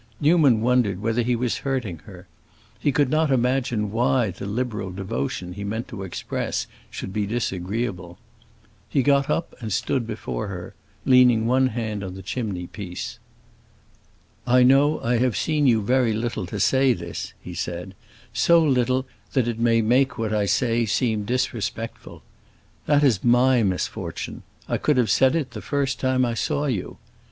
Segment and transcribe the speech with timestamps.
[0.19, 2.27] Newman wondered whether he was hurting her;
[2.79, 8.17] he could not imagine why the liberal devotion he meant to express should be disagreeable.
[8.89, 10.73] He got up and stood before her,
[11.05, 13.19] leaning one hand on the chimney piece.
[14.47, 17.93] "I know I have seen you very little to say this," he said,
[18.33, 22.23] "so little that it may make what I say seem disrespectful.
[22.87, 24.41] That is my misfortune!
[24.67, 26.97] I could have said it the first time I saw you.